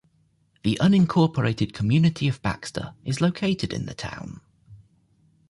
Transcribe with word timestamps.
The 0.63 0.79
unincorporated 0.81 1.73
community 1.75 2.27
of 2.27 2.41
Baxter 2.41 2.95
is 3.05 3.21
located 3.21 3.71
in 3.71 3.85
the 3.85 3.93
town. 3.93 4.41